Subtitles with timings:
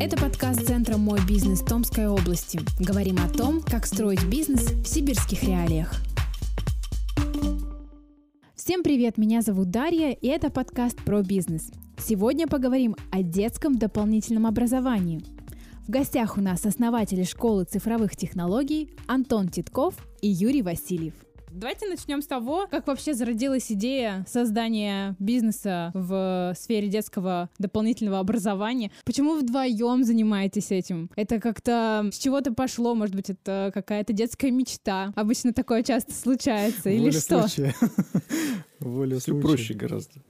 [0.00, 2.60] Это подкаст Центра «Мой бизнес» Томской области.
[2.78, 5.92] Говорим о том, как строить бизнес в сибирских реалиях.
[8.54, 11.72] Всем привет, меня зовут Дарья, и это подкаст про бизнес.
[11.98, 15.24] Сегодня поговорим о детском дополнительном образовании.
[15.88, 21.14] В гостях у нас основатели школы цифровых технологий Антон Титков и Юрий Васильев.
[21.50, 28.90] Давайте начнем с того, как вообще зародилась идея создания бизнеса в сфере детского дополнительного образования.
[29.04, 31.10] Почему вдвоем занимаетесь этим?
[31.16, 35.12] Это как-то с чего-то пошло, может быть, это какая-то детская мечта.
[35.16, 37.46] Обычно такое часто случается, или что?
[38.80, 40.20] Воля Все проще гораздо.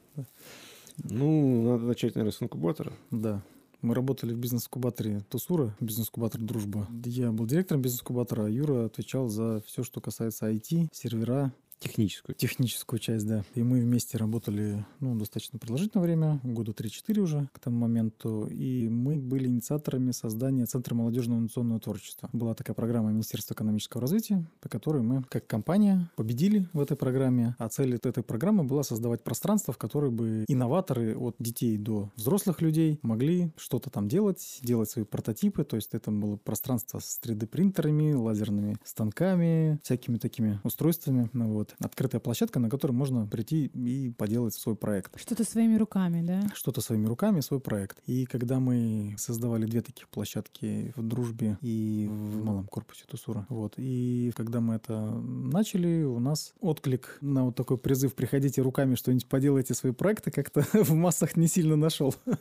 [1.04, 2.92] Ну, надо начать, наверное, с инкубатора.
[3.10, 3.42] Да.
[3.80, 6.88] Мы работали в бизнес-кубаторе Тусура, бизнес-кубатор Дружба.
[7.04, 12.34] Я был директором бизнес-кубатора, а Юра отвечал за все, что касается IT, сервера, Техническую.
[12.34, 13.44] Техническую часть, да.
[13.54, 18.46] И мы вместе работали, ну, достаточно продолжительное время, года 3-4 уже к тому моменту.
[18.50, 22.28] И мы были инициаторами создания Центра молодежного инновационного творчества.
[22.32, 27.54] Была такая программа Министерства экономического развития, по которой мы, как компания, победили в этой программе.
[27.58, 32.60] А цель этой программы была создавать пространство, в которое бы инноваторы от детей до взрослых
[32.60, 35.64] людей могли что-то там делать, делать свои прототипы.
[35.64, 41.30] То есть это было пространство с 3D-принтерами, лазерными станками, всякими такими устройствами.
[41.32, 45.18] Ну, вот вот открытая площадка, на которой можно прийти и поделать свой проект.
[45.18, 46.42] Что-то своими руками, да?
[46.54, 47.98] Что-то своими руками, свой проект.
[48.06, 53.74] И когда мы создавали две таких площадки в Дружбе и в малом корпусе Тусура, вот,
[53.76, 59.26] и когда мы это начали, у нас отклик на вот такой призыв «приходите руками, что-нибудь
[59.26, 62.14] поделайте свои проекты» как-то в массах не сильно нашел.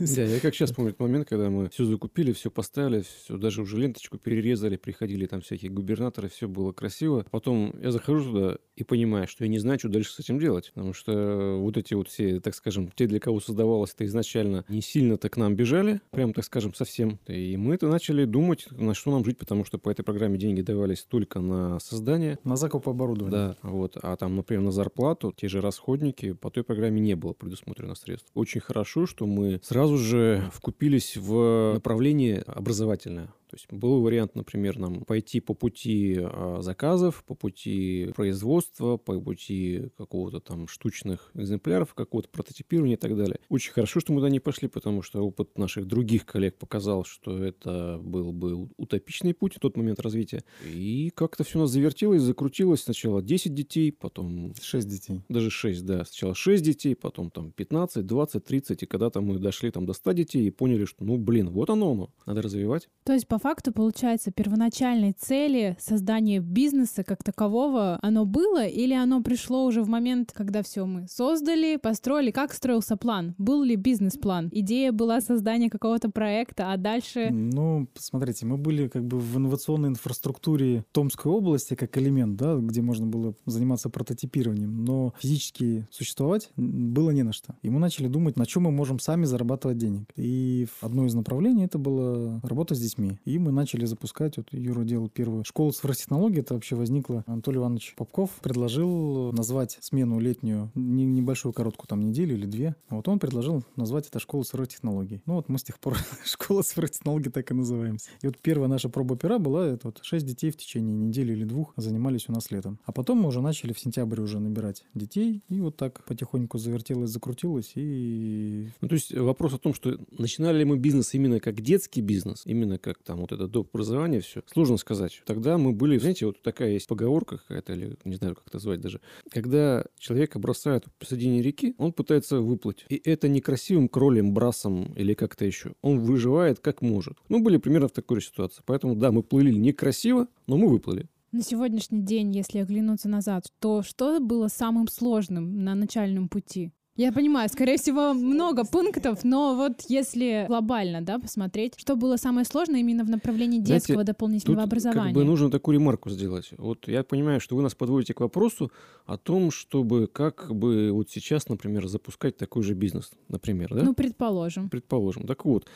[0.00, 3.62] Да, я как сейчас помню этот момент, когда мы все закупили, все поставили, все, даже
[3.62, 7.24] уже ленточку перерезали, приходили там всякие губернаторы, все было красиво.
[7.30, 10.38] Потом я захожу туда, оттуда и понимаю, что я не знаю, что дальше с этим
[10.38, 10.72] делать.
[10.74, 14.80] Потому что вот эти вот все, так скажем, те, для кого создавалось это изначально, не
[14.80, 17.18] сильно-то к нам бежали, прям, так скажем, совсем.
[17.26, 21.02] И мы-то начали думать, на что нам жить, потому что по этой программе деньги давались
[21.02, 22.38] только на создание.
[22.44, 23.30] На закуп оборудования.
[23.30, 23.98] Да, вот.
[24.02, 28.30] А там, например, на зарплату, те же расходники, по той программе не было предусмотрено средств.
[28.34, 33.30] Очень хорошо, что мы сразу же вкупились в направление образовательное.
[33.50, 39.20] То есть был вариант, например, нам пойти по пути а, заказов, по пути производства, по
[39.20, 43.38] пути какого-то там штучных экземпляров, какого-то прототипирования и так далее.
[43.48, 47.42] Очень хорошо, что мы туда не пошли, потому что опыт наших других коллег показал, что
[47.42, 50.44] это был бы утопичный путь в тот момент развития.
[50.64, 52.82] И как-то все у нас завертелось, закрутилось.
[52.82, 54.54] Сначала 10 детей, потом...
[54.60, 55.22] 6 детей.
[55.28, 56.04] Даже 6, да.
[56.04, 58.82] Сначала 6 детей, потом там 15, 20, 30.
[58.82, 61.92] И когда-то мы дошли там до 100 детей и поняли, что ну блин, вот оно
[61.92, 62.10] оно.
[62.26, 62.88] Надо развивать.
[63.04, 69.22] То есть по факту, получается, первоначальной цели создания бизнеса как такового, оно было или оно
[69.22, 72.30] пришло уже в момент, когда все мы создали, построили?
[72.30, 73.34] Как строился план?
[73.38, 74.48] Был ли бизнес-план?
[74.52, 77.30] Идея была создание какого-то проекта, а дальше...
[77.30, 82.82] Ну, смотрите, мы были как бы в инновационной инфраструктуре Томской области как элемент, да, где
[82.82, 87.54] можно было заниматься прототипированием, но физически существовать было не на что.
[87.62, 90.04] И мы начали думать, на чем мы можем сами зарабатывать денег.
[90.16, 93.18] И одно из направлений это было работа с детьми.
[93.30, 97.22] И мы начали запускать, вот Юра делал первую школу цифротехнологий, это вообще возникло.
[97.28, 102.74] Анатолий Иванович Попков предложил назвать смену летнюю, не, небольшую короткую там неделю или две.
[102.88, 105.22] Вот он предложил назвать это школу цифротехнологий.
[105.26, 108.10] Ну вот мы с тех пор школа цифротехнологий так и называемся.
[108.20, 111.44] И вот первая наша проба пера была, это вот шесть детей в течение недели или
[111.44, 112.80] двух занимались у нас летом.
[112.84, 117.10] А потом мы уже начали в сентябре уже набирать детей, и вот так потихоньку завертелось,
[117.10, 118.70] закрутилось, и...
[118.80, 122.42] Ну, то есть вопрос о том, что начинали ли мы бизнес именно как детский бизнес,
[122.44, 123.68] именно как там вот это доп.
[123.72, 125.22] образование все, сложно сказать.
[125.26, 128.80] Тогда мы были, знаете, вот такая есть поговорка какая-то, или не знаю, как это звать
[128.80, 129.00] даже.
[129.30, 132.84] Когда человека бросают посредине реки, он пытается выплыть.
[132.88, 135.74] И это не красивым кролем, брасом или как-то еще.
[135.82, 137.18] Он выживает как может.
[137.28, 138.62] Мы были примерно в такой ситуации.
[138.66, 141.08] Поэтому, да, мы плыли некрасиво, но мы выплыли.
[141.32, 146.72] На сегодняшний день, если оглянуться назад, то что было самым сложным на начальном пути?
[147.00, 152.44] Я понимаю, скорее всего, много пунктов, но вот если глобально, да, посмотреть, что было самое
[152.44, 155.04] сложное именно в направлении детского Знаете, дополнительного тут образования.
[155.04, 156.50] Как бы нужно такую ремарку сделать.
[156.58, 158.70] Вот я понимаю, что вы нас подводите к вопросу
[159.06, 163.82] о том, чтобы как бы вот сейчас, например, запускать такой же бизнес, например, да?
[163.82, 164.68] Ну, предположим.
[164.68, 165.26] Предположим.
[165.26, 165.66] Так вот,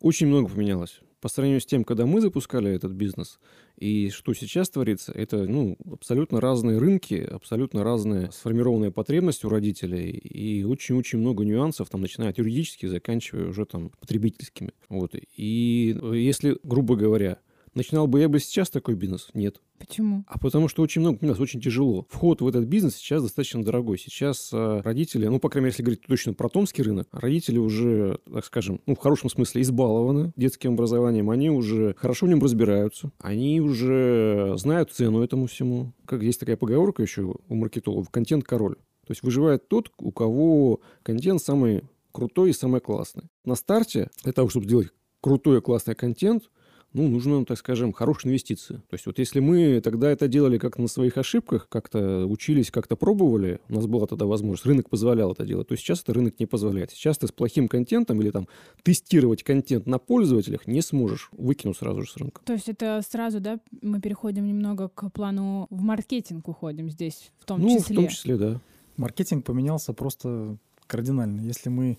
[0.00, 3.38] очень много поменялось по сравнению с тем, когда мы запускали этот бизнес,
[3.76, 10.10] и что сейчас творится, это ну, абсолютно разные рынки, абсолютно разные сформированные потребности у родителей,
[10.10, 14.72] и очень-очень много нюансов, там, начиная от юридических, заканчивая уже там потребительскими.
[14.88, 15.14] Вот.
[15.36, 17.38] И если, грубо говоря,
[17.78, 19.28] Начинал бы я бы сейчас такой бизнес?
[19.34, 19.60] Нет.
[19.78, 20.24] Почему?
[20.26, 22.08] А потому что очень много, у нас очень тяжело.
[22.10, 23.98] Вход в этот бизнес сейчас достаточно дорогой.
[23.98, 28.18] Сейчас э, родители, ну, по крайней мере, если говорить точно про томский рынок, родители уже,
[28.32, 33.12] так скажем, ну, в хорошем смысле избалованы детским образованием, они уже хорошо в нем разбираются,
[33.20, 35.92] они уже знают цену этому всему.
[36.04, 38.74] Как есть такая поговорка еще у маркетологов, контент король.
[39.06, 43.28] То есть выживает тот, у кого контент самый крутой и самый классный.
[43.44, 44.88] На старте, для того, чтобы сделать
[45.20, 46.50] крутой и классный контент,
[46.94, 48.76] ну, нужно, так скажем, хорошие инвестиции.
[48.76, 52.96] То есть вот если мы тогда это делали как на своих ошибках, как-то учились, как-то
[52.96, 56.46] пробовали, у нас была тогда возможность, рынок позволял это делать, то сейчас это рынок не
[56.46, 56.90] позволяет.
[56.90, 58.48] Сейчас ты с плохим контентом или там
[58.82, 62.40] тестировать контент на пользователях не сможешь, выкину сразу же с рынка.
[62.44, 67.44] То есть это сразу, да, мы переходим немного к плану в маркетинг уходим здесь, в
[67.44, 67.94] том ну, числе.
[67.94, 68.60] в том числе, да.
[68.96, 70.56] Маркетинг поменялся просто
[70.86, 71.42] кардинально.
[71.42, 71.98] Если мы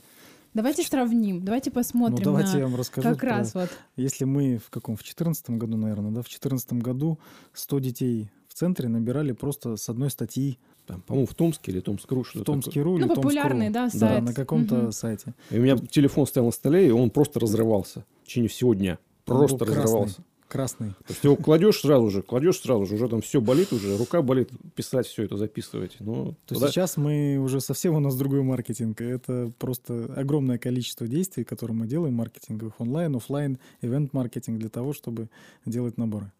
[0.54, 3.70] Давайте сравним, давайте посмотрим ну, давайте на я вам расскажу как про- раз вот.
[3.96, 4.96] Если мы в каком?
[4.96, 6.22] В 2014 году, наверное, да?
[6.22, 7.20] В 2014 году
[7.54, 10.58] 100 детей в центре набирали просто с одной статьи
[10.88, 14.24] Там, по-моему, в Томске или Томск.ру, в Томский.ру или Ну, популярный, да, Да, сайт.
[14.24, 14.92] на каком-то Мгм.
[14.92, 15.36] сайте.
[15.52, 18.98] И у меня телефон стоял на столе, и он просто разрывался в течение всего дня.
[19.24, 20.24] Просто был красный, разрывался.
[20.50, 20.90] Красный.
[20.90, 24.24] То есть его кладешь сразу же, кладешь сразу же, уже там все болит уже, рука
[24.24, 25.98] болит, писать все это, записывать.
[26.00, 29.00] Ну, То туда- сейчас мы уже совсем у нас другой маркетинг.
[29.00, 35.30] Это просто огромное количество действий, которые мы делаем, маркетинговых онлайн, офлайн, ивент-маркетинг для того, чтобы
[35.68, 36.32] делать наборы.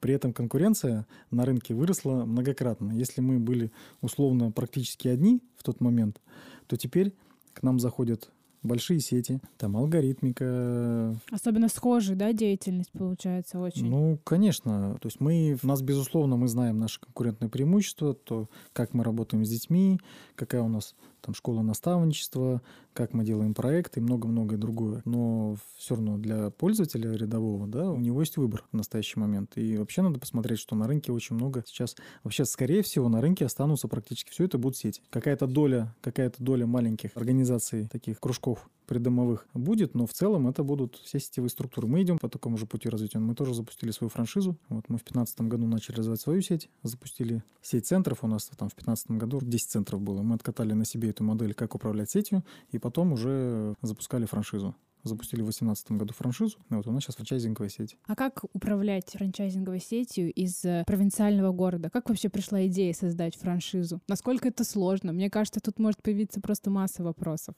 [0.00, 2.92] При этом конкуренция на рынке выросла многократно.
[2.92, 6.20] Если мы были условно практически одни в тот момент,
[6.66, 7.14] то теперь
[7.54, 8.28] к нам заходят
[8.66, 13.88] большие сети, там алгоритмика, Особенно схожая, да, деятельность получается очень.
[13.88, 14.96] ну, конечно.
[15.00, 19.44] То есть мы, у нас, безусловно, мы знаем наши конкурентные преимущества, то, как мы работаем
[19.44, 20.00] с детьми,
[20.34, 20.94] какая у нас
[21.26, 25.02] там школа наставничества, как мы делаем проекты и много-многое другое.
[25.04, 29.52] Но все равно для пользователя рядового, да, у него есть выбор в настоящий момент.
[29.56, 31.96] И вообще надо посмотреть, что на рынке очень много сейчас...
[32.22, 35.02] Вообще, скорее всего, на рынке останутся практически все это будут сети.
[35.10, 38.55] Какая-то доля, какая-то доля маленьких организаций, таких кружков
[38.86, 41.88] придомовых будет, но в целом это будут все сетевые структуры.
[41.88, 43.18] Мы идем по такому же пути развития.
[43.18, 44.56] Мы тоже запустили свою франшизу.
[44.68, 48.18] Вот мы в 2015 году начали развивать свою сеть, запустили сеть центров.
[48.22, 50.22] У нас там в 2015 году 10 центров было.
[50.22, 54.74] Мы откатали на себе эту модель, как управлять сетью, и потом уже запускали франшизу.
[55.06, 56.58] Запустили в 2018 году франшизу.
[56.68, 57.96] Вот у нас сейчас франчайзинговая сеть.
[58.06, 61.90] А как управлять франчайзинговой сетью из э, провинциального города?
[61.90, 64.00] Как вообще пришла идея создать франшизу?
[64.08, 65.12] Насколько это сложно?
[65.12, 67.54] Мне кажется, тут может появиться просто масса вопросов.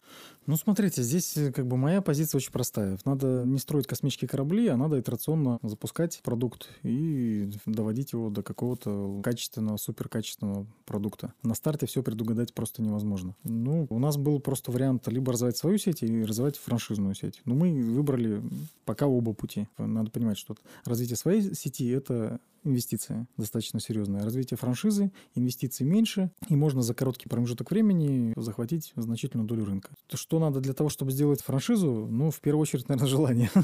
[0.47, 2.99] Ну, смотрите, здесь э, как бы моя позиция очень простая.
[3.05, 9.21] Надо не строить космические корабли, а надо итерационно запускать продукт и доводить его до какого-то
[9.23, 11.33] качественного, суперкачественного продукта.
[11.43, 13.35] На старте все предугадать просто невозможно.
[13.45, 17.38] Ну, у нас был просто вариант либо развивать свою сеть и развивать франшизную сеть.
[17.45, 18.43] Но мы выбрали
[18.85, 19.69] пока оба пути.
[19.77, 24.23] Надо понимать, что развитие своей сети— это инвестиция достаточно серьезная.
[24.23, 29.91] Развитие франшизы, инвестиций меньше, и можно за короткий промежуток времени захватить значительную долю рынка.
[30.07, 32.07] То, Что надо для того, чтобы сделать франшизу?
[32.11, 33.51] Ну, в первую очередь, наверное, желание.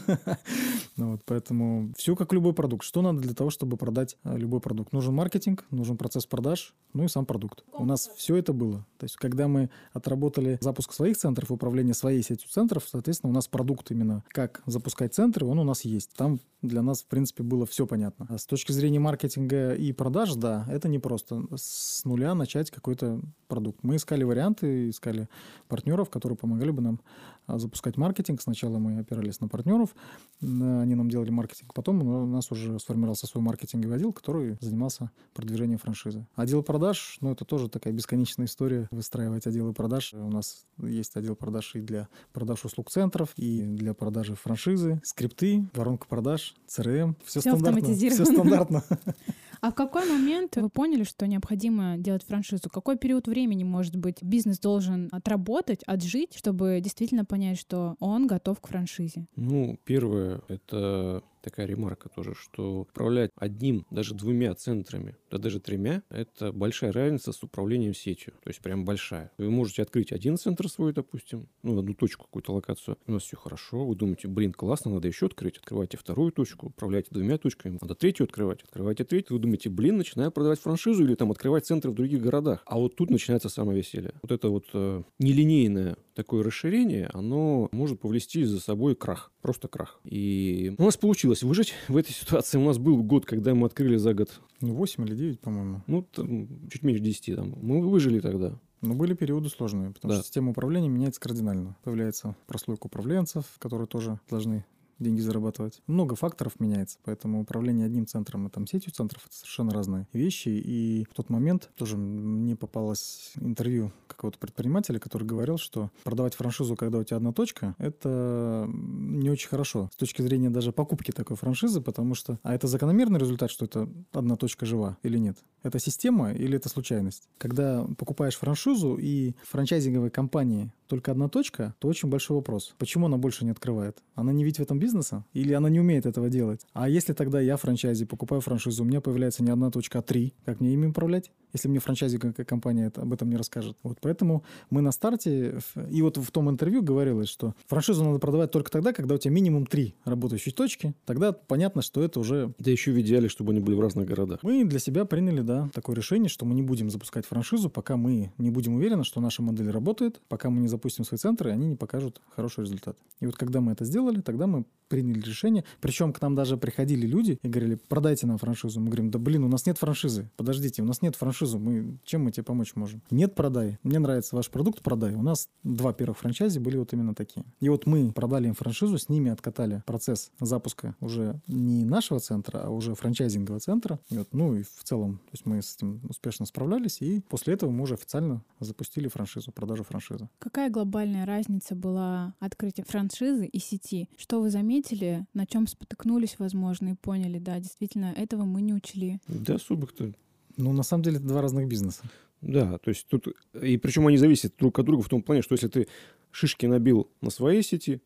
[0.96, 2.84] Ну вот, поэтому все как любой продукт.
[2.84, 4.92] Что надо для того, чтобы продать а, любой продукт?
[4.92, 7.64] Нужен маркетинг, нужен процесс продаж, ну и сам продукт.
[7.72, 8.86] У нас все это было.
[8.98, 13.48] То есть, когда мы отработали запуск своих центров, управление своей сетью центров, соответственно, у нас
[13.48, 16.10] продукт именно как запускать центры, он у нас есть.
[16.16, 18.26] Там для нас, в принципе, было все понятно.
[18.28, 23.20] А с точки зрения маркетинга и продаж, да, это не просто с нуля начать какой-то
[23.48, 23.80] продукт.
[23.82, 25.28] Мы искали варианты, искали
[25.68, 27.00] партнеров, которые помогали бы нам
[27.46, 28.40] запускать маркетинг.
[28.40, 29.94] Сначала мы опирались на партнеров,
[30.40, 31.74] они нам делали маркетинг.
[31.74, 36.26] Потом у нас уже сформировался свой маркетинговый отдел, который занимался продвижением франшизы.
[36.34, 40.14] Отдел продаж, ну, это тоже такая бесконечная история, выстраивать отделы продаж.
[40.14, 45.68] У нас есть отдел продаж и для продаж услуг центров, и для продажи франшизы, скрипты,
[45.74, 47.14] воронка продаж, CRM.
[47.24, 47.94] Все, Всё стандартно.
[47.94, 48.84] Все стандартно.
[49.64, 52.68] А в какой момент вы поняли, что необходимо делать франшизу?
[52.68, 58.60] Какой период времени, может быть, бизнес должен отработать, отжить, чтобы действительно понять, что он готов
[58.60, 59.24] к франшизе?
[59.36, 66.02] Ну, первое, это такая ремарка тоже, что управлять одним, даже двумя центрами, да даже тремя,
[66.08, 68.32] это большая разница с управлением сетью.
[68.42, 69.30] То есть прям большая.
[69.38, 72.96] Вы можете открыть один центр свой, допустим, ну, одну точку, какую-то локацию.
[73.06, 73.86] У нас все хорошо.
[73.86, 75.58] Вы думаете, блин, классно, надо еще открыть.
[75.58, 77.78] Открывайте вторую точку, управляйте двумя точками.
[77.80, 78.62] Надо третью открывать.
[78.62, 79.36] Открывайте третью.
[79.36, 82.62] Вы думаете, блин, начинаю продавать франшизу или там открывать центры в других городах.
[82.66, 84.14] А вот тут начинается самое веселье.
[84.22, 89.30] Вот это вот э, нелинейное такое расширение, оно может повлечь за собой крах.
[89.42, 90.00] Просто крах.
[90.04, 92.58] И у нас получилось выжить в этой ситуации.
[92.58, 95.82] У нас был год, когда мы открыли за год, Ну, 8 или 9, по-моему.
[95.86, 97.54] ну, там, чуть меньше 10 там.
[97.60, 98.58] Мы выжили тогда.
[98.80, 100.16] Но были периоды сложные, потому Да.
[100.16, 101.76] что система управления меняется кардинально.
[101.84, 104.64] Появляется прослойка управленцев, которые тоже должны
[104.98, 105.82] деньги зарабатывать.
[105.86, 110.48] Много факторов меняется, поэтому управление одним центром и там сетью центров— это совершенно разные вещи.
[110.48, 116.76] И в тот момент тоже мне попалось интервью какого-то предпринимателя, который говорил, что продавать франшизу,
[116.76, 121.36] когда у тебя одна точка, это не очень хорошо с точки зрения даже покупки такой
[121.36, 122.38] франшизы, потому что...
[122.42, 125.38] А это закономерный результат, что это одна точка жива или нет?
[125.62, 127.28] Это система или это случайность?
[127.38, 132.74] Когда покупаешь франшизу и франчайзинговой компании только одна точка, то очень большой вопрос.
[132.78, 134.02] Почему она больше не открывает?
[134.14, 135.24] Она не видит в этом бизнеса?
[135.32, 136.66] Или она не умеет этого делать?
[136.74, 140.34] А если тогда я франчайзи покупаю франшизу, у меня появляется не одна точка, а три,
[140.44, 141.30] как мне ими управлять?
[141.54, 143.78] Если мне франчайзинговая компания об этом не расскажет.
[143.82, 148.50] Вот поэтому мы на старте, и вот в том интервью говорилось, что франшизу надо продавать
[148.50, 152.52] только тогда, когда у тебя минимум три работающие точки, тогда понятно, что это уже...
[152.58, 154.40] Да еще в идеале, чтобы они были в разных городах.
[154.42, 158.32] Мы для себя приняли, да, такое решение, что мы не будем запускать франшизу, пока мы
[158.38, 161.76] не будем уверены, что наша модель работает, пока мы не запустим свои центры, они не
[161.76, 162.96] покажут хороший результат.
[163.20, 165.64] И вот когда мы это сделали, тогда мы приняли решение.
[165.80, 168.80] Причем к нам даже приходили люди и говорили, продайте нам франшизу.
[168.80, 170.30] Мы говорим, да блин, у нас нет франшизы.
[170.36, 171.43] Подождите, у нас нет франшизы.
[171.52, 173.02] Мы, чем мы тебе помочь можем?
[173.10, 173.78] Нет, продай.
[173.82, 175.14] Мне нравится ваш продукт, продай.
[175.14, 177.44] У нас два первых франчайзи были вот именно такие.
[177.60, 182.60] И вот мы продали им франшизу, с ними откатали процесс запуска уже не нашего центра,
[182.64, 183.98] а уже франчайзингового центра.
[184.08, 187.54] И вот, ну и в целом, то есть мы с этим успешно справлялись, и после
[187.54, 190.28] этого мы уже официально запустили франшизу, продажу франшизы.
[190.38, 194.08] Какая глобальная разница была открытия франшизы и сети?
[194.16, 199.20] Что вы заметили, на чем спотыкнулись, возможно, и поняли, да, действительно, этого мы не учли?
[199.28, 200.12] Да, особо-то
[200.56, 202.02] ну, на самом деле, это два разных бизнеса.
[202.40, 203.28] Да, то есть тут...
[203.60, 205.88] И причем они зависят друг от друга в том плане, что если ты
[206.30, 208.02] шишки набил на своей сети,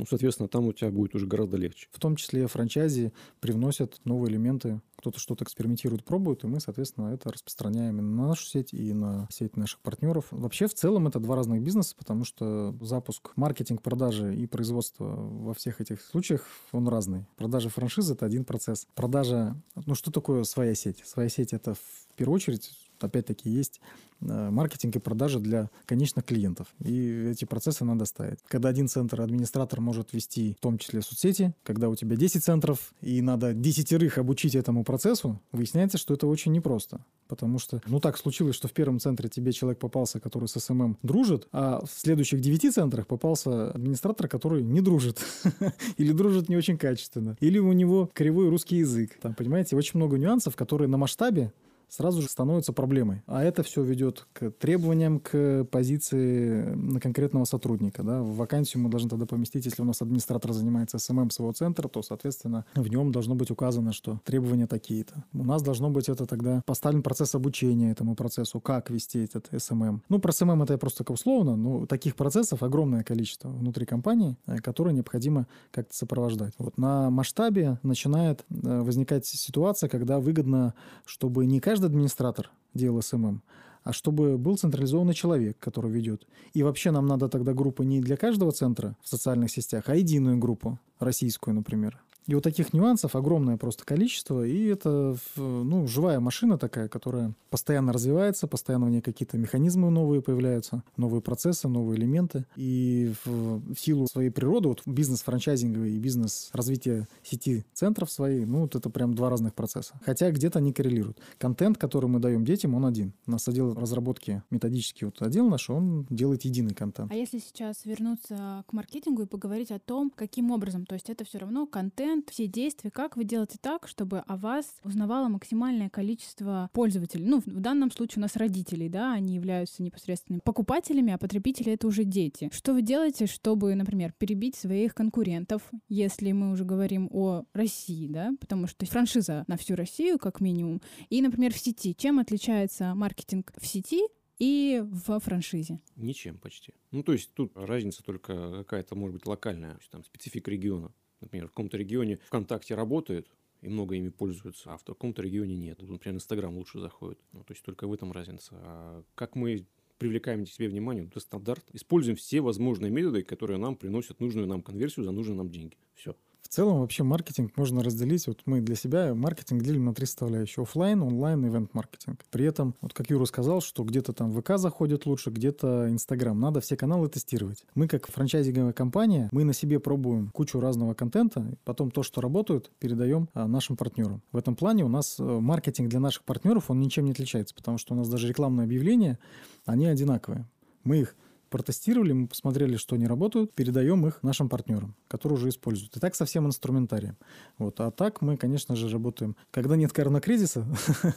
[0.00, 1.86] ну, соответственно, там у тебя будет уже гораздо легче.
[1.92, 7.30] В том числе франчайзи привносят новые элементы, кто-то что-то экспериментирует, пробует, и мы, соответственно, это
[7.30, 10.28] распространяем и на нашу сеть, и на сеть наших партнеров.
[10.30, 15.52] Вообще, в целом, это два разных бизнеса, потому что запуск, маркетинг, продажи и производство во
[15.52, 17.26] всех этих случаях, он разный.
[17.36, 18.86] Продажа франшизы— это один процесс.
[18.94, 19.54] Продажа...
[19.84, 21.02] Ну, что такое своя сеть?
[21.04, 23.80] Своя сеть— это в первую очередь опять-таки есть
[24.22, 26.68] Э, маркетинг и продажи для конечных клиентов.
[26.80, 28.38] И эти процессы надо ставить.
[28.48, 32.92] Когда один центр администратор может вести в том числе соцсети, когда у тебя 10 центров
[33.00, 37.04] и надо десятерых обучить этому процессу, выясняется, что это очень непросто.
[37.28, 40.98] Потому что, ну так случилось, что в первом центре тебе человек попался, который с SMM
[41.02, 45.18] дружит, а в следующих девяти центрах попался администратор, который не дружит.
[45.96, 47.36] Или дружит не очень качественно.
[47.40, 49.18] Или у него кривой русский язык.
[49.22, 51.52] Там, понимаете, очень много нюансов, которые на масштабе
[51.90, 53.22] сразу же становится проблемой.
[53.26, 58.02] А это все ведет к требованиям к позиции конкретного сотрудника.
[58.02, 58.22] Да?
[58.22, 62.02] В вакансию мы должны тогда поместить, если у нас администратор занимается SMM своего центра, то,
[62.02, 65.24] соответственно, в нем должно быть указано, что требования такие-то.
[65.32, 70.02] У нас должно быть это тогда поставлен процесс обучения этому процессу, как вести этот SMM.
[70.08, 74.36] Ну, про SMM это я просто как условно, но таких процессов огромное количество внутри компании,
[74.46, 76.54] э, которые необходимо как-то сопровождать.
[76.58, 83.00] Вот на масштабе начинает э, возникать ситуация, когда выгодно, чтобы не каждый каждый администратор делал
[83.00, 83.40] SMM,
[83.84, 86.26] а чтобы был централизованный человек, который ведет.
[86.52, 90.36] И вообще нам надо тогда группу не для каждого центра в социальных сетях, а единую
[90.36, 91.98] группу, российскую, например.
[92.26, 97.92] И вот таких нюансов огромное просто количество, и это ну, живая машина такая, которая постоянно
[97.92, 102.46] развивается, постоянно у нее какие-то механизмы новые появляются, новые процессы, новые элементы.
[102.56, 108.44] И в, в силу своей природы, вот бизнес франчайзинговый и бизнес развития сети центров своей,
[108.44, 109.98] ну вот это прям два разных процесса.
[110.04, 111.18] Хотя где-то они коррелируют.
[111.38, 113.12] Контент, который мы даем детям, он один.
[113.26, 117.10] У нас отдел разработки методический вот отдел наш, он делает единый контент.
[117.10, 121.24] А если сейчас вернуться к маркетингу и поговорить о том, каким образом, то есть это
[121.24, 125.88] все равно контент, момент, все действия, как вы делаете так, чтобы о вас узнавало максимальное
[125.88, 127.24] количество пользователей?
[127.24, 131.86] Ну, в данном случае у нас родителей, да, они являются непосредственными покупателями, а потребители— это
[131.86, 132.50] уже дети.
[132.52, 138.32] Что вы делаете, чтобы, например, перебить своих конкурентов, если мы уже говорим о России, да,
[138.40, 141.94] потому что франшиза на всю Россию, как минимум, и, например, в сети.
[141.94, 144.02] Чем отличается маркетинг в сети
[144.38, 145.80] и в франшизе?
[145.96, 146.72] Ничем почти.
[146.90, 150.92] Ну, то есть тут разница только какая-то, может быть, локальная, там специфика региона.
[151.20, 153.28] Например, в каком-то регионе ВКонтакте работает,
[153.60, 155.80] и много ими пользуются, а в каком-то регионе нет.
[155.82, 157.18] Например, Инстаграм лучше заходит.
[157.32, 158.54] Ну, то есть только в этом разница.
[158.54, 159.66] А как мы
[159.98, 161.62] привлекаем к себе внимание, это стандарт.
[161.72, 165.76] Используем все возможные методы, которые нам приносят нужную нам конверсию за нужные нам деньги.
[165.94, 166.16] Все.
[166.50, 168.26] Целом вообще маркетинг можно разделить.
[168.26, 170.64] Вот мы для себя маркетинг делим на три составляющие.
[170.64, 172.24] Оффлайн, онлайн, ивент-маркетинг.
[172.32, 176.38] При этом, вот как Юра сказал, что где-то там ВК заходит лучше, где-то Инстаграм.
[176.38, 177.64] Надо все каналы тестировать.
[177.76, 182.72] Мы как франчайзинговая компания, мы на себе пробуем кучу разного контента, потом то, что работает,
[182.80, 184.20] передаем а, нашим партнерам.
[184.32, 187.78] В этом плане у нас э, маркетинг для наших партнеров, он ничем не отличается, потому
[187.78, 189.20] что у нас даже рекламные объявления,
[189.66, 190.48] они одинаковые.
[190.82, 191.14] Мы их
[191.50, 195.96] протестировали, мы посмотрели, что они работают, передаем их нашим партнерам, которые уже используют.
[195.96, 197.16] И так со всем инструментарием.
[197.58, 197.80] Вот.
[197.80, 199.36] А так мы, конечно же, работаем.
[199.50, 200.66] Когда нет коронакризиса,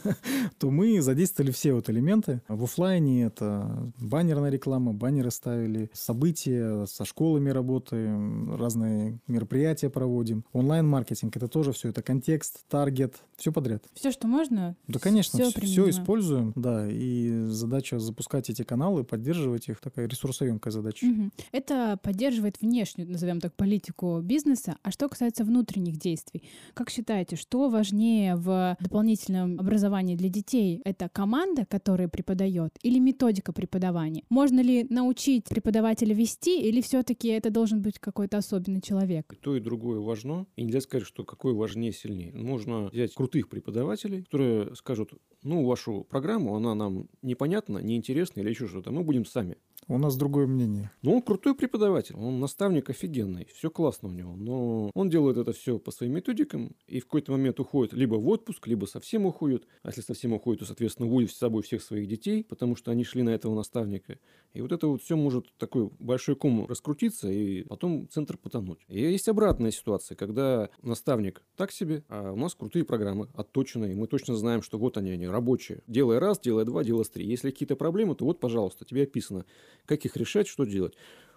[0.58, 2.42] то мы задействовали все вот элементы.
[2.48, 10.44] В офлайне это баннерная реклама, баннеры ставили, события, со школами работаем, разные мероприятия проводим.
[10.52, 13.84] Онлайн-маркетинг— это тоже все, это контекст, таргет, все подряд.
[13.94, 14.76] Все, что можно?
[14.88, 20.72] Да, конечно, все, все используем, да, и задача запускать эти каналы, поддерживать их, такая ресурсоемкая
[20.72, 21.06] задача.
[21.06, 21.30] Угу.
[21.52, 24.76] Это поддерживает внешнюю, назовем так, политику бизнеса.
[24.82, 26.42] А что касается внутренних действий,
[26.74, 30.80] как считаете, что важнее в дополнительном образовании для детей?
[30.84, 34.24] Это команда, которая преподает, или методика преподавания?
[34.28, 39.32] Можно ли научить преподавателя вести, или все-таки это должен быть какой-то особенный человек?
[39.32, 40.46] И то, и другое важно.
[40.56, 42.32] И нельзя сказать, что какое важнее, сильнее.
[42.34, 45.12] Можно взять крутых преподавателей, которые скажут,
[45.42, 48.90] ну, вашу программу, она нам непонятна, неинтересна или еще что-то.
[48.90, 49.56] Мы будем сами.
[49.86, 50.90] У нас другое мнение.
[51.02, 55.52] Ну, он крутой преподаватель, он наставник офигенный, все классно у него, но он делает это
[55.52, 59.66] все по своим методикам и в какой-то момент уходит либо в отпуск, либо совсем уходит.
[59.82, 63.04] А если совсем уходит, то, соответственно, уводит с собой всех своих детей, потому что они
[63.04, 64.18] шли на этого наставника.
[64.54, 68.78] И вот это вот все может такой большой ком раскрутиться и потом центр потонуть.
[68.88, 74.06] И есть обратная ситуация, когда наставник так себе, а у нас крутые программы, отточенные, мы
[74.06, 75.82] точно знаем, что вот они, они рабочие.
[75.86, 77.26] Делай раз, делай два, делай три.
[77.26, 79.44] Если какие-то проблемы, то вот, пожалуйста, тебе описано,
[79.86, 80.94] как их решать, что делать.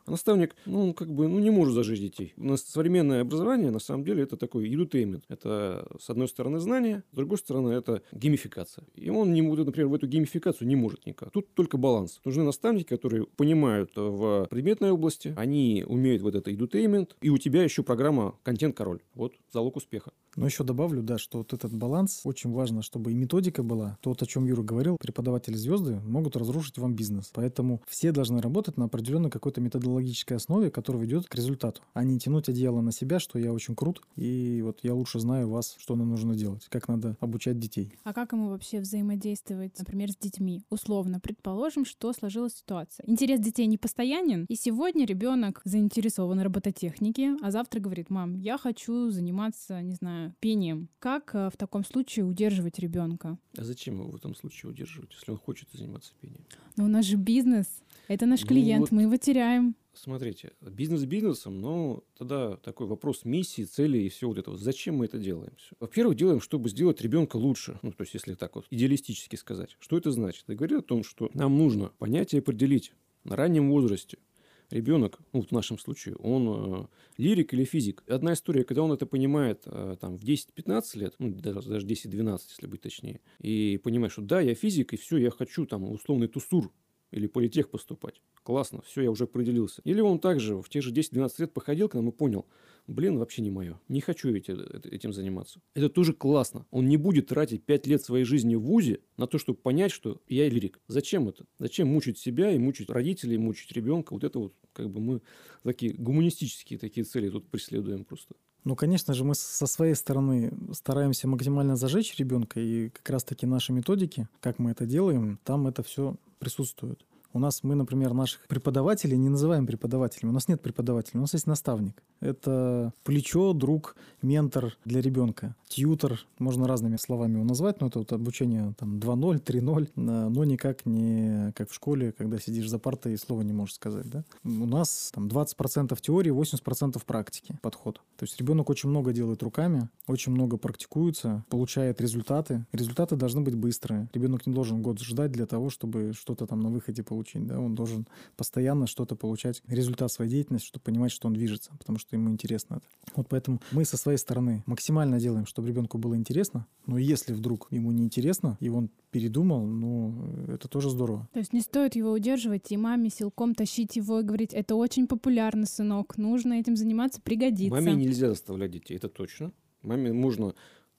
[0.08, 2.34] А наставник, ну, он как бы, ну, не может зажечь детей.
[2.38, 5.24] У нас современное образование, на самом деле, это такой edutainment.
[5.28, 8.86] Это, с одной стороны, знание, с другой стороны, это геймификация.
[8.96, 11.32] И он, не, например, в эту геймификацию не может никак.
[11.32, 12.22] Тут только баланс.
[12.24, 17.64] Нужны наставники, которые понимают в предметной области, они умеют вот это edutainment, и у тебя
[17.64, 19.02] еще программа контент-король.
[19.14, 20.14] Вот залог успеха.
[20.38, 23.98] Но еще добавлю, да, что вот этот баланс очень важно, чтобы и методика была.
[24.02, 27.32] То, о чем Юра говорил, преподаватели звезды могут разрушить вам бизнес.
[27.34, 32.20] Поэтому все должны работать на определенной какой-то методологической основе, которая ведет к результату, а не
[32.20, 35.96] тянуть одеяло на себя, что я очень крут, и вот я лучше знаю вас, что
[35.96, 37.92] нам нужно делать, как надо обучать детей.
[38.04, 40.62] А как ему вообще взаимодействовать, например, с детьми?
[40.70, 43.04] Условно, предположим, что сложилась ситуация.
[43.08, 48.60] Интерес детей не постоянен, и сегодня ребенок заинтересован в робототехнике, а завтра говорит, мам, я
[48.60, 50.90] хочу заниматься, не знаю, пением.
[51.00, 53.38] Как э, в таком случае удерживать ребенка?
[53.58, 56.46] А зачем его в этом случае удерживать, если он хочет заниматься пением?
[56.76, 57.68] Но у нас же бизнес.
[58.08, 59.76] Это наш ну клиент, вот, мы его теряем.
[59.94, 64.56] Смотрите, бизнес бизнесом, но тогда такой вопрос миссии, цели и все вот это.
[64.56, 65.54] Зачем мы это делаем?
[65.80, 67.80] Во-первых, делаем, чтобы сделать ребенка лучше.
[67.82, 69.76] Ну, то есть, если так вот идеалистически сказать.
[69.80, 70.44] Что это значит?
[70.44, 74.20] Это говорит о том, что нам нужно понять и определить на раннем возрасте,
[74.70, 78.04] ребенок, ну, в нашем случае, он э, лирик или физик.
[78.08, 82.68] Одна история, когда он это понимает э, там в 10-15 лет, ну, даже 10-12, если
[82.68, 86.72] быть точнее, и понимает, что да, я физик, и все, я хочу там условный тусур
[87.12, 88.22] или политех поступать.
[88.44, 89.82] Классно, все, я уже определился.
[89.84, 92.46] Или он также в те же 10-12 лет походил к нам и понял,
[92.88, 93.80] блин, вообще не мое.
[93.88, 95.62] Не хочу этим заниматься.
[95.74, 96.66] Это тоже классно.
[96.72, 100.22] Он не будет тратить 5 лет своей жизни в ВУЗе на то, чтобы понять, что
[100.28, 100.80] я лирик.
[100.88, 101.46] Зачем это?
[101.60, 104.14] Зачем мучить себя и мучить родителей, мучить ребенка?
[104.14, 105.22] Вот это вот как бы мы
[105.64, 108.36] такие гуманистические такие цели тут преследуем просто.
[108.68, 113.72] Ну, конечно же, мы со своей стороны стараемся максимально зажечь ребенка, и как раз-таки наши
[113.72, 117.00] методики, как мы это делаем, там это все присутствует.
[117.38, 120.32] У нас мы, например, наших преподавателей не называем преподавателями.
[120.32, 122.02] У нас нет преподавателя, у нас есть наставник.
[122.20, 125.56] Это плечо, друг, ментор для ребенка.
[125.68, 130.88] Тьютер, можно разными словами его назвать, но это вот обучение там 2.0, 3.0, но никак
[130.88, 134.10] не как в школе, когда сидишь за партой и слова не можешь сказать.
[134.10, 134.24] Да?
[134.44, 138.02] У нас там 20% теории, 80% практики подход.
[138.18, 142.66] То есть ребенок очень много делает руками, очень много практикуется, получает результаты.
[142.72, 144.10] Результаты должны быть быстрые.
[144.14, 147.60] Ребенок не должен год ждать для того, чтобы что-то там на выходе получить получить, да,
[147.60, 152.16] он должен постоянно что-то получать, результат своей деятельности, чтобы понимать, что он движется, потому что
[152.16, 152.86] ему интересно это.
[153.16, 157.68] Вот поэтому мы со своей стороны максимально делаем, чтобы ребенку было интересно, но если вдруг
[157.72, 160.14] ему не интересно, и он передумал, ну,
[160.48, 161.28] это тоже здорово.
[161.34, 165.08] То есть не стоит его удерживать и маме силком тащить его и говорить, это очень
[165.08, 167.74] популярно, сынок, нужно этим заниматься, пригодится.
[167.74, 169.52] Маме нельзя заставлять детей, это точно.
[169.82, 170.54] Маме нужно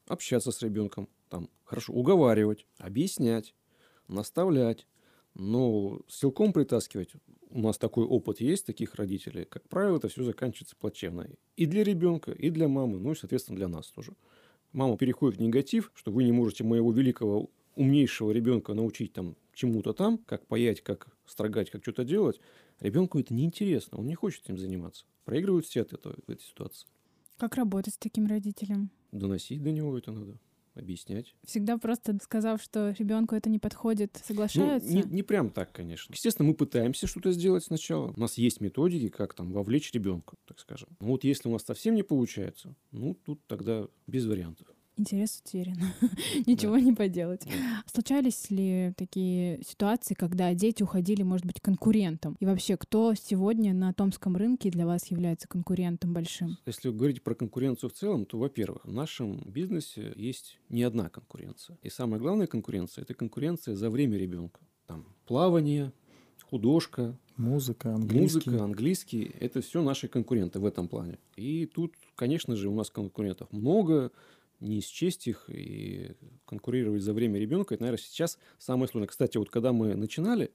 [0.06, 3.54] общаться с ребенком, там, хорошо, уговаривать, объяснять,
[4.08, 4.86] наставлять,
[5.38, 7.10] но силком притаскивать,
[7.50, 11.28] у нас такой опыт есть, таких родителей, как правило, это все заканчивается плачевно.
[11.56, 14.12] И для ребенка, и для мамы, ну и, соответственно, для нас тоже.
[14.72, 19.92] Мама переходит в негатив, что вы не можете моего великого, умнейшего ребенка научить там чему-то
[19.92, 22.40] там, как паять, как строгать, как что-то делать.
[22.80, 25.04] Ребенку это неинтересно, он не хочет этим заниматься.
[25.24, 26.88] Проигрывают все от этого в этой ситуации.
[27.36, 28.90] Как работать с таким родителем?
[29.12, 30.38] Доносить до него это надо
[30.78, 31.34] объяснять.
[31.44, 34.88] Всегда просто сказав, что ребенку это не подходит, соглашаются?
[34.88, 36.12] Ну, не, не прям так, конечно.
[36.12, 38.12] Естественно, мы пытаемся что-то сделать сначала.
[38.16, 40.88] У нас есть методики, как там вовлечь ребенка, так скажем.
[41.00, 44.66] Но вот если у нас совсем не получается, ну, тут тогда без вариантов.
[44.98, 45.76] Интерес утерян.
[46.46, 47.46] Ничего не поделать.
[47.86, 52.36] Случались ли такие ситуации, когда дети уходили, может быть, конкурентом?
[52.40, 56.58] И вообще, кто сегодня на томском рынке для вас является конкурентом большим?
[56.66, 61.78] Если говорить про конкуренцию в целом, то, во-первых, в нашем бизнесе есть не одна конкуренция.
[61.82, 64.60] И самая главная конкуренция– это конкуренция за время ребенка.
[64.86, 65.92] Там плавание,
[66.42, 68.50] художка, Музыка, английский.
[68.50, 71.18] Музыка, английский– это все наши конкуренты в этом плане.
[71.36, 74.10] И тут, конечно же, у нас конкурентов много,
[74.60, 76.12] не счесть их и
[76.44, 79.08] конкурировать за время ребенка, это, наверное, сейчас самое сложное.
[79.08, 80.50] Кстати, вот когда мы начинали,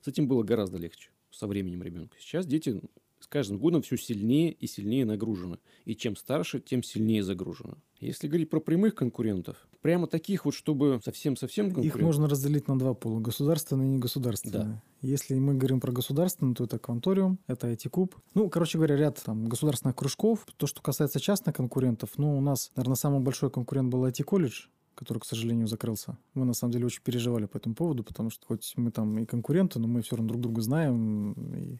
[0.00, 2.16] с этим было гораздо легче, со временем ребенка.
[2.18, 2.80] Сейчас дети
[3.24, 5.58] с каждым годом все сильнее и сильнее нагружены.
[5.86, 7.76] И чем старше, тем сильнее загружены.
[7.98, 12.92] Если говорить про прямых конкурентов, прямо таких вот, чтобы совсем-совсем Их можно разделить на два
[12.92, 13.20] пола.
[13.20, 14.62] Государственные и негосударственные.
[14.62, 14.82] Да.
[15.00, 18.14] Если мы говорим про государственную, то это Кванториум, это IT-куб.
[18.34, 20.46] Ну, короче говоря, ряд там государственных кружков.
[20.58, 25.18] То, что касается частных конкурентов, ну, у нас, наверное, самый большой конкурент был IT-колледж, который,
[25.18, 26.16] к сожалению, закрылся.
[26.34, 29.26] Мы, на самом деле, очень переживали по этому поводу, потому что хоть мы там и
[29.26, 31.32] конкуренты, но мы все равно друг друга знаем.
[31.54, 31.78] И,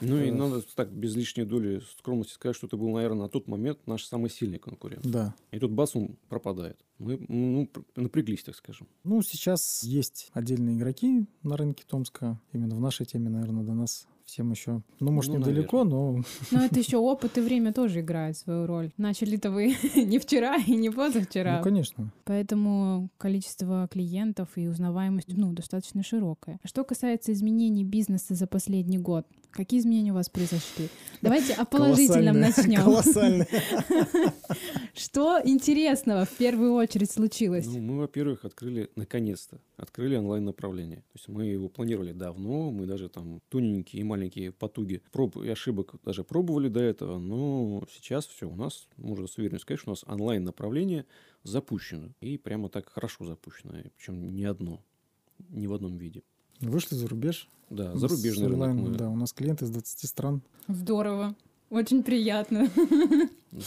[0.00, 3.28] ну и э, надо так, без лишней доли скромности сказать, что это был, наверное, на
[3.28, 5.06] тот момент наш самый сильный конкурент.
[5.06, 5.34] Да.
[5.50, 6.78] И тут бас, он пропадает.
[6.98, 8.88] Мы ну, напряглись, так скажем.
[9.04, 12.40] Ну, сейчас есть отдельные игроки на рынке Томска.
[12.52, 16.64] Именно в нашей теме, наверное, до нас всем еще, ну, может, Ну, недалеко, но Но
[16.64, 18.92] это еще опыт и время тоже играет свою роль.
[18.98, 21.56] Начали-то вы не вчера и не позавчера.
[21.56, 22.12] ну, конечно.
[22.24, 26.60] Поэтому количество клиентов и узнаваемость ну, достаточно широкое.
[26.62, 30.88] А что касается изменений бизнеса за последний год, какие изменения у вас произошли?
[31.22, 32.82] Давайте о положительном начнем.
[32.82, 33.48] Колоссальные.
[34.94, 37.66] Что интересного в первую очередь случилось?
[37.66, 40.98] Ну, мы, во-первых, открыли, наконец-то, открыли онлайн-направление.
[40.98, 45.48] То есть мы его планировали давно, мы даже там тоненькие и маленькие потуги проб и
[45.48, 49.90] ошибок даже пробовали до этого, но сейчас все у нас, можно с уверенностью сказать, что
[49.90, 51.06] у нас онлайн-направление
[51.42, 52.08] запущено.
[52.20, 54.82] И прямо так хорошо запущено, причем не одно,
[55.48, 56.22] не в одном виде.
[56.60, 57.48] Вышли за рубеж.
[57.70, 60.42] Да, нас зарубежный рынок мы- Да, у нас клиенты из 20 стран.
[60.68, 61.34] Здорово.
[61.70, 62.70] Очень приятно.
[63.50, 63.62] Да.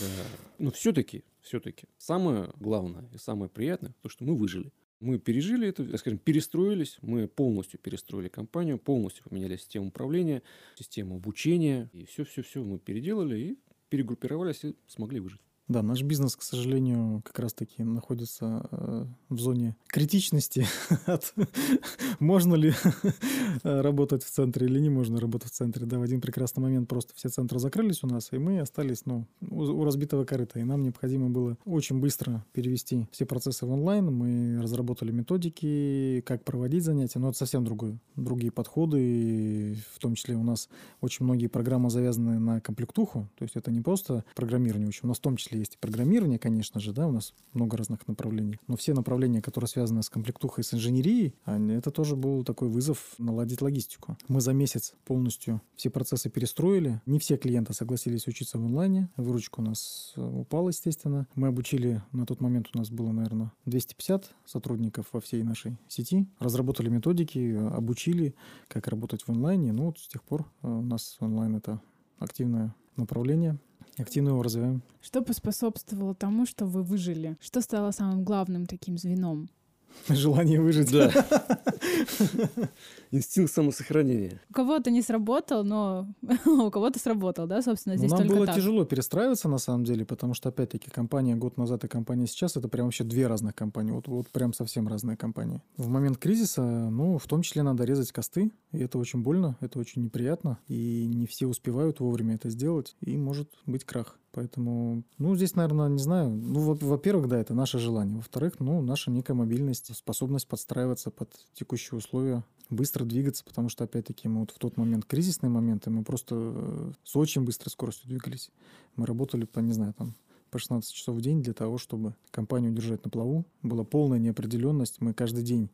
[0.58, 4.72] Но все-таки, все-таки, самое главное и самое приятное, то, что мы выжили.
[5.00, 10.44] Мы пережили это, скажем, перестроились, мы полностью перестроили компанию, полностью поменяли систему управления,
[10.76, 15.42] систему обучения, и все-все-все мы переделали и перегруппировались и смогли выжить.
[15.72, 20.68] Да, наш бизнес, к сожалению, как раз-таки находится э, в зоне критичности
[22.20, 22.74] можно ли
[23.64, 25.86] работать в центре или не можно работать в центре.
[25.86, 29.26] Да, в один прекрасный момент просто все центры закрылись у нас, и мы остались ну,
[29.50, 30.60] у, у разбитого корыта.
[30.60, 34.14] И нам необходимо было очень быстро перевести все процессы в онлайн.
[34.14, 39.00] Мы разработали методики, как проводить занятия, но это совсем другое, другие подходы.
[39.02, 40.68] И в том числе у нас
[41.00, 45.08] очень многие программы завязаны на комплектуху, то есть это не просто программирование, в общем, у
[45.08, 48.60] нас в том числе есть и программирование, конечно же, да, у нас много разных направлений,
[48.68, 53.62] но все направления, которые связаны с комплектухой, с инженерией, это тоже был такой вызов наладить
[53.62, 54.18] логистику.
[54.28, 59.60] Мы за месяц полностью все процессы перестроили, не все клиенты согласились учиться в онлайне, выручка
[59.60, 61.28] у нас э, упала, естественно.
[61.36, 66.28] Мы обучили, на тот момент у нас было, наверное, 250 сотрудников во всей нашей сети,
[66.40, 68.36] разработали методики, э, обучили,
[68.68, 71.82] как работать в онлайне, ну вот с тех пор э, у нас онлайн это
[72.20, 73.58] активное направление,
[73.98, 74.82] активно его развиваем.
[75.02, 77.38] Что поспособствовало тому, что вы выжили?
[77.42, 79.50] Что стало самым главным таким звеном?
[80.10, 80.92] Желание выжить.
[80.92, 81.12] Да.
[83.12, 84.40] Инстинкт самосохранения.
[84.50, 86.08] У кого-то не сработал, но
[86.46, 88.56] у кого-то сработал, да, собственно, Ну, здесь нам только было так.
[88.56, 92.70] тяжело перестраиваться на самом деле, потому что, опять-таки, компания год назад и компания сейчас это
[92.70, 93.92] прям вообще две разных компании.
[93.92, 95.62] Вот, вот прям совсем разные компании.
[95.78, 99.80] В момент кризиса, ну, в том числе надо резать косты, и это очень больно, это
[99.80, 104.18] очень неприятно, и не все успевают вовремя это сделать, и может быть крах.
[104.34, 106.30] Поэтому, ну, здесь, наверное, не знаю.
[106.30, 108.16] Ну, во- во-первых, да, это наше желание.
[108.16, 114.30] Во-вторых, ну, наша некая мобильность, способность подстраиваться под текущие условия, быстро двигаться, потому что, опять-таки,
[114.30, 118.52] мы вот в тот момент, кризисные моменты, мы просто э, с очень быстрой скоростью двигались.
[118.96, 120.16] Мы работали по, не знаю, там,
[120.50, 123.46] по 16 часов в день для того, чтобы компанию держать на плаву.
[123.64, 125.02] Была полная неопределенность.
[125.02, 125.70] Мы каждый день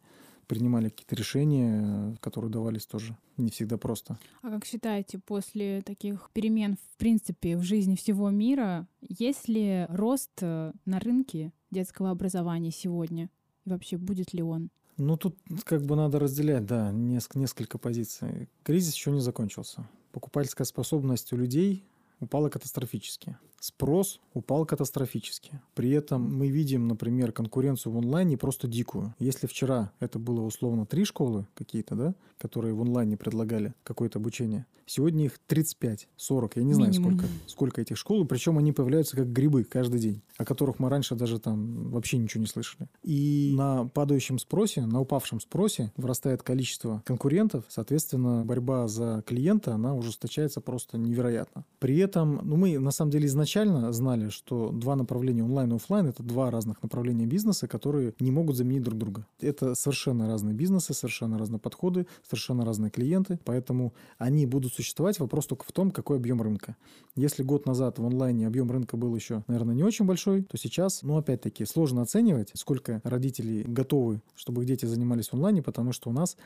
[0.47, 4.17] принимали какие-то решения, которые давались тоже не всегда просто.
[4.41, 10.31] А как считаете, после таких перемен, в принципе, в жизни всего мира, есть ли рост
[10.41, 13.29] э, на рынке детского образования сегодня?
[13.65, 14.69] И вообще, будет ли он?
[14.97, 18.49] Ну, тут как бы надо разделять, да, неск- несколько позиций.
[18.63, 19.87] Кризис еще не закончился.
[20.11, 21.85] Покупательская способность у людей
[22.19, 23.37] упала катастрофически.
[23.59, 25.59] спрос упал катастрофически.
[25.73, 29.15] При этом мы видим, например, конкуренцию в онлайне просто дикую.
[29.19, 34.65] Если вчера это было условно три школы какие-то, да, которые в онлайне предлагали какое-то обучение,
[34.87, 37.17] сегодня их 35, 40, я не знаю Минимум.
[37.17, 41.15] сколько, сколько этих школ, причем они появляются как грибы каждый день, о которых мы раньше
[41.15, 42.87] даже там вообще ничего не слышали.
[43.03, 49.93] И на падающем спросе, на упавшем спросе вырастает количество конкурентов, соответственно, борьба за клиента, она
[49.93, 51.65] ужесточается просто невероятно.
[51.79, 56.07] При этом, ну, мы на самом деле изначально знали, что два направления онлайн и офлайн
[56.07, 59.27] это два разных направления бизнеса, которые не могут заменить друг друга.
[59.41, 65.19] Это совершенно разные бизнесы, совершенно разные подходы, совершенно разные клиенты, поэтому они будут существовать.
[65.19, 66.75] Вопрос только в том, какой объем рынка.
[67.15, 71.03] Если год назад в онлайне объем рынка был еще, наверное, не очень большой, то сейчас,
[71.03, 76.09] ну, опять-таки, сложно оценивать, сколько родителей готовы, чтобы их дети занимались в онлайне, потому что
[76.09, 76.37] у нас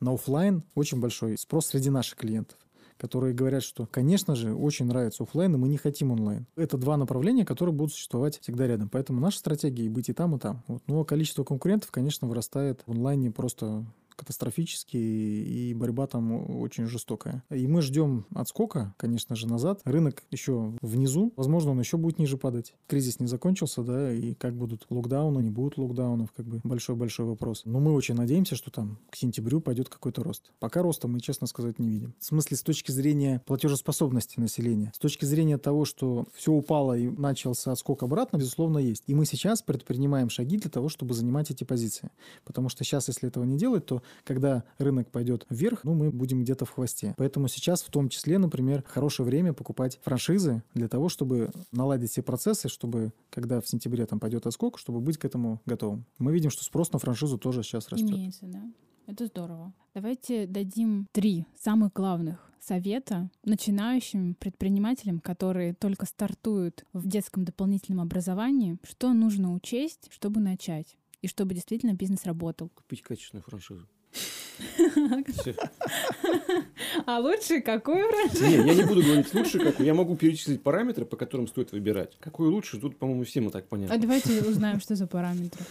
[0.00, 2.58] на офлайн очень большой спрос среди наших клиентов
[3.00, 6.46] которые говорят, что, конечно же, очень нравится офлайн, и мы не хотим онлайн.
[6.56, 8.88] Это два направления, которые будут существовать всегда рядом.
[8.88, 10.62] Поэтому наша стратегия и быть и там, и там.
[10.68, 10.82] Вот.
[10.86, 13.84] Но количество конкурентов, конечно, вырастает в онлайне просто
[14.20, 17.42] катастрофически, и борьба там очень жестокая.
[17.50, 19.80] И мы ждем отскока, конечно же, назад.
[19.84, 22.74] Рынок еще внизу, возможно, он еще будет ниже падать.
[22.86, 27.62] Кризис не закончился, да, и как будут локдауны, не будут локдаунов, как бы большой-большой вопрос.
[27.64, 30.52] Но мы очень надеемся, что там к сентябрю пойдет какой-то рост.
[30.58, 32.14] Пока роста мы, честно сказать, не видим.
[32.18, 37.08] В смысле, с точки зрения платежеспособности населения, с точки зрения того, что все упало и
[37.08, 39.04] начался отскок обратно, безусловно, есть.
[39.06, 42.10] И мы сейчас предпринимаем шаги для того, чтобы занимать эти позиции.
[42.44, 46.42] Потому что сейчас, если этого не делать, то когда рынок пойдет вверх, ну, мы будем
[46.42, 47.14] где-то в хвосте.
[47.16, 52.22] Поэтому сейчас в том числе, например, хорошее время покупать франшизы для того, чтобы наладить все
[52.22, 56.04] процессы, чтобы когда в сентябре там пойдет отскок, чтобы быть к этому готовым.
[56.18, 58.10] Мы видим, что спрос на франшизу тоже сейчас растет.
[58.10, 58.62] Имеется, да.
[59.06, 59.72] Это здорово.
[59.94, 68.78] Давайте дадим три самых главных совета начинающим предпринимателям, которые только стартуют в детском дополнительном образовании,
[68.84, 72.68] что нужно учесть, чтобы начать, и чтобы действительно бизнес работал.
[72.68, 73.88] Купить качественную франшизу.
[77.06, 78.44] А лучше какую франшизу?
[78.46, 79.86] Не, я не буду говорить лучше, какой.
[79.86, 82.16] Я могу перечислить параметры, по которым стоит выбирать.
[82.20, 83.98] Какой лучше, тут, по-моему, всем и так А понятно.
[83.98, 85.64] давайте узнаем, что за параметры.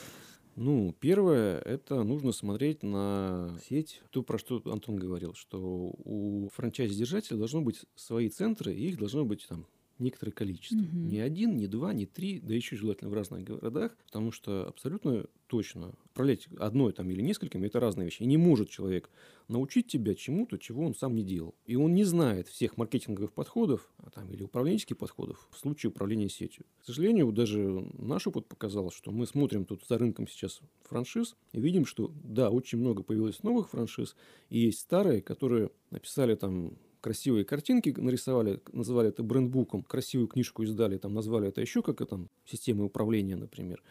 [0.56, 4.02] Ну, первое, это нужно смотреть на сеть.
[4.10, 5.60] То, про что Антон говорил, что
[6.04, 9.66] у франчайзи-держателя должно быть свои центры, и их должно быть там
[10.00, 10.78] некоторое количество.
[10.78, 11.08] Мгм.
[11.08, 15.26] Не один, не два, не три, да еще желательно в разных городах, потому что абсолютно
[15.48, 18.22] точно управлять одной там или несколькими– это разные вещи.
[18.22, 19.10] И не может человек
[19.48, 21.56] научить тебя чему-то, чего он сам не делал.
[21.66, 26.30] И он не знает всех маркетинговых подходов а там, или управленческих подходов в случае управления
[26.30, 26.66] сетью.
[26.82, 31.60] К сожалению, даже наш опыт показал, что мы смотрим тут за рынком сейчас франшиз и
[31.60, 34.16] видим, что да, очень много появилось новых франшиз,
[34.50, 40.98] и есть старые, которые написали там красивые картинки нарисовали, называли это брендбуком, красивую книжку издали,
[40.98, 43.82] там назвали это еще как там системой управления, например.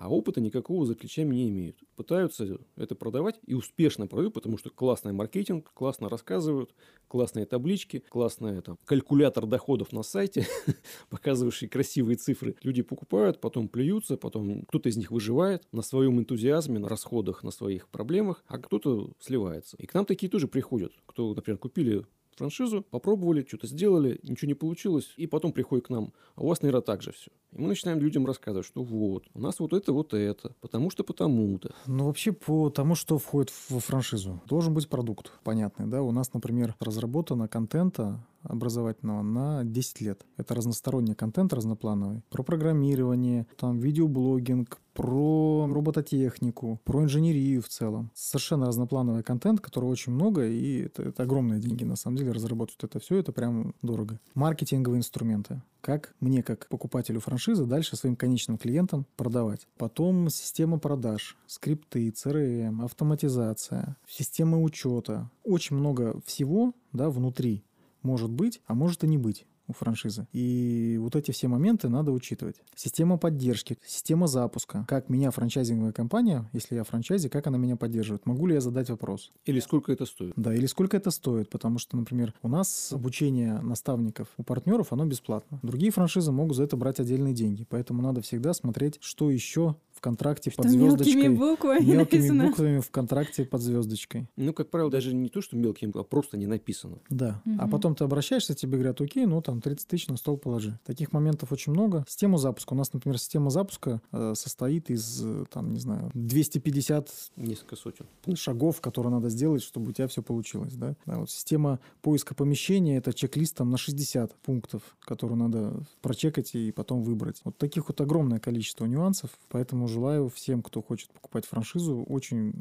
[0.00, 1.76] А опыта никакого за плечами не имеют.
[1.94, 6.74] Пытаются это продавать и успешно продают, потому что классный маркетинг, классно рассказывают,
[7.06, 10.46] классные таблички, классный там, калькулятор доходов на сайте,
[11.10, 12.56] показывающий красивые цифры.
[12.62, 17.50] Люди покупают, потом плюются, потом кто-то из них выживает на своем энтузиазме, на расходах, на
[17.50, 19.76] своих проблемах, а кто-то сливается.
[19.76, 22.06] И к нам такие тоже приходят, кто, например, купили
[22.40, 26.62] франшизу, попробовали, что-то сделали, ничего не получилось, и потом приходит к нам, а у вас,
[26.62, 27.30] наверное, так же все.
[27.52, 31.04] И мы начинаем людям рассказывать, что вот, у нас вот это, вот это, потому что
[31.04, 31.74] потому-то.
[31.86, 36.02] Ну, вообще, по тому, что входит в франшизу, должен быть продукт понятный, да.
[36.02, 40.26] У нас, например, разработано контента образовательного на 10 лет.
[40.36, 42.22] Это разносторонний контент, разноплановый.
[42.30, 48.10] Про программирование, там, видеоблогинг, про робототехнику, про инженерию в целом.
[48.14, 52.76] Совершенно разноплановый контент, которого очень много, и это, это огромные деньги, на самом деле, разработать
[52.82, 54.20] это все, это прям дорого.
[54.34, 55.62] Маркетинговые инструменты.
[55.80, 59.66] Как мне, как покупателю франшизы, дальше своим конечным клиентам продавать.
[59.78, 65.30] Потом система продаж, скрипты, CRM, автоматизация, системы учета.
[65.42, 67.64] Очень много всего да, внутри
[68.02, 70.26] может быть, а может и не быть у франшизы.
[70.32, 72.56] И вот эти все моменты надо учитывать.
[72.74, 74.84] Система поддержки, система запуска.
[74.88, 78.26] Как меня франчайзинговая компания, если я франчайзи, как она меня поддерживает?
[78.26, 79.30] Могу ли я задать вопрос?
[79.46, 80.34] Или сколько это стоит?
[80.36, 85.06] Да, или сколько это стоит, потому что, например, у нас обучение наставников у партнеров, оно
[85.06, 85.60] бесплатно.
[85.62, 90.02] Другие франшизы могут за это брать отдельные деньги, поэтому надо всегда смотреть, что еще в
[90.02, 91.14] контракте Что под звездочкой.
[91.14, 92.46] мелкими буквами Мелкими написано.
[92.46, 94.28] буквами в контракте под звездочкой.
[94.36, 97.00] Ну, как правило, даже не то, что мелким, а просто не написано.
[97.10, 97.42] Да.
[97.44, 97.70] А Мгм.
[97.70, 100.78] потом ты обращаешься, тебе говорят, окей, ну там 30 тысяч на стол положи.
[100.86, 102.06] Таких моментов очень много.
[102.08, 102.72] Система запуска.
[102.72, 108.06] У нас, например, система запуска э, состоит из, э, там, не знаю, 250 Несколько сотен.
[108.36, 110.72] шагов, которые надо сделать, чтобы у тебя все получилось.
[110.76, 110.96] Да?
[111.04, 116.72] Да, вот система поиска помещения– это чек-лист там, на 60 пунктов, которые надо прочекать и
[116.72, 117.42] потом выбрать.
[117.44, 122.54] Вот таких вот огромное количество нюансов, поэтому желаю всем, кто хочет покупать франшизу, очень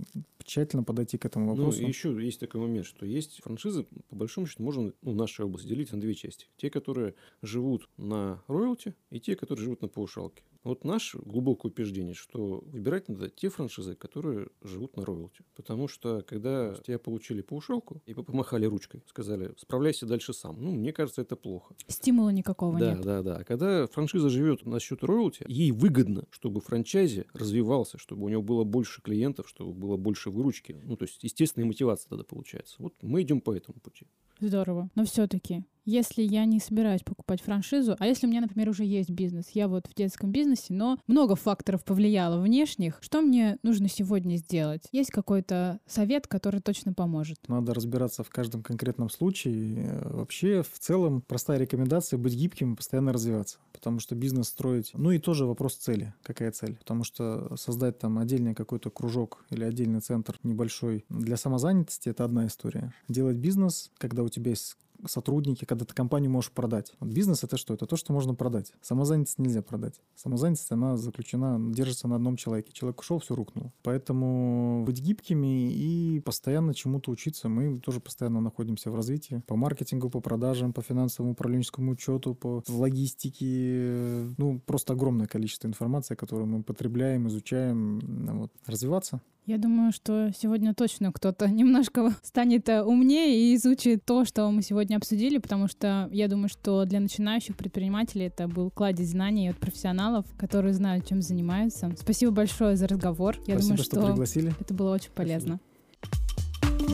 [0.43, 1.81] тщательно подойти к этому Ну, вопросу.
[1.81, 5.45] и еще есть такой момент, что есть франшизы, по большому счету, можно ну, в нашей
[5.45, 6.47] области делить на две части.
[6.57, 10.43] Те, которые живут на роялти, и те, которые живут на паушалке.
[10.63, 15.43] Вот наше глубокое убеждение, что выбирать надо те франшизы, которые живут на роялти.
[15.55, 20.57] Потому что, когда тебя получили паушалку и помахали ручкой, сказали, справляйся дальше сам.
[20.61, 21.75] Ну, мне кажется, это плохо.
[21.87, 23.01] Стимула никакого Да, нет.
[23.01, 23.37] да, да.
[23.37, 28.41] А когда франшиза живет на счет роялти, ей выгодно, чтобы франчайзи развивался, чтобы у него
[28.41, 30.77] было больше клиентов, чтобы было больше выручки.
[30.83, 32.75] Ну, то есть, естественная мотивация тогда получается.
[32.79, 34.07] Вот мы идем по этому пути.
[34.39, 34.89] Здорово.
[34.95, 39.09] Но все-таки, если я не собираюсь покупать франшизу, а если у меня, например, уже есть
[39.09, 44.35] бизнес, я вот в детском бизнесе, но много факторов повлияло внешних, что мне нужно сегодня
[44.35, 44.83] сделать?
[44.91, 47.39] Есть какой-то совет, который точно поможет?
[47.47, 49.87] Надо разбираться в каждом конкретном случае.
[49.87, 53.57] Э, Вообще, в целом, простая рекомендация быть гибким и постоянно развиваться.
[53.71, 54.91] Потому что бизнес строить...
[54.93, 56.13] Ну и тоже вопрос цели.
[56.21, 56.75] Какая цель?
[56.75, 62.45] Потому что создать там отдельный какой-то кружок или отдельный центр небольшой для самозанятости– это одна
[62.45, 62.93] история.
[63.07, 66.93] Делать бизнес, когда у тебя есть сотрудники, когда ты компанию можешь продать.
[66.99, 67.73] Вот бизнес это что?
[67.73, 68.73] Это то, что можно продать.
[68.81, 70.01] Самозанятость нельзя продать.
[70.15, 72.71] Самозанятость, она заключена, держится на одном человеке.
[72.73, 73.71] Человек ушел, все рухнуло.
[73.83, 77.49] Поэтому быть гибкими и постоянно чему-то учиться.
[77.49, 79.41] Мы тоже постоянно находимся в развитии.
[79.47, 84.33] По маркетингу, по продажам, по финансовому управленческому учету, по логистике.
[84.37, 87.99] Ну, просто огромное количество информации, которую мы потребляем, изучаем.
[88.39, 88.51] Вот.
[88.65, 89.21] Развиваться.
[89.49, 94.61] Я думаю, что сегодня точно кто-то немножко станет э, умнее и изучит то, что мы
[94.61, 99.57] сегодня обсудили, потому что я думаю, что для начинающих предпринимателей это был кладезь знаний от
[99.57, 101.93] профессионалов, которые знают, чем занимаются.
[101.97, 103.35] Спасибо большое за разговор.
[103.45, 104.53] Я Спасибо, думаю, что, что пригласили.
[104.59, 105.59] это было очень полезно.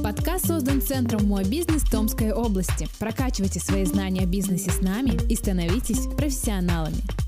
[0.04, 2.88] Подкаст создан Центром «Мой бизнес» Томской области.
[3.00, 7.25] Прокачивайте свои знания о бизнесе с нами и становитесь профессионалами.